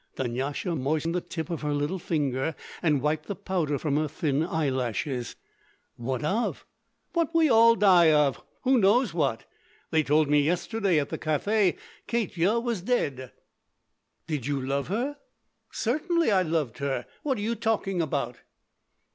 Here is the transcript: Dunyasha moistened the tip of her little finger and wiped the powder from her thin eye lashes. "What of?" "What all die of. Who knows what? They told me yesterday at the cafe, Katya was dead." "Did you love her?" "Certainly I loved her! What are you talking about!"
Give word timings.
Dunyasha 0.15 0.75
moistened 0.75 1.13
the 1.13 1.21
tip 1.21 1.51
of 1.51 1.61
her 1.61 1.75
little 1.75 1.99
finger 1.99 2.55
and 2.81 3.03
wiped 3.03 3.27
the 3.27 3.35
powder 3.35 3.77
from 3.77 3.97
her 3.97 4.07
thin 4.07 4.43
eye 4.43 4.67
lashes. 4.71 5.35
"What 5.95 6.23
of?" 6.23 6.65
"What 7.13 7.29
all 7.35 7.75
die 7.75 8.11
of. 8.11 8.41
Who 8.63 8.79
knows 8.79 9.13
what? 9.13 9.45
They 9.91 10.01
told 10.01 10.27
me 10.27 10.41
yesterday 10.41 10.97
at 10.99 11.09
the 11.09 11.19
cafe, 11.19 11.75
Katya 12.07 12.57
was 12.57 12.81
dead." 12.81 13.31
"Did 14.25 14.47
you 14.47 14.59
love 14.59 14.87
her?" 14.87 15.19
"Certainly 15.69 16.31
I 16.31 16.41
loved 16.41 16.79
her! 16.79 17.05
What 17.21 17.37
are 17.37 17.41
you 17.41 17.53
talking 17.53 18.01
about!" 18.01 18.37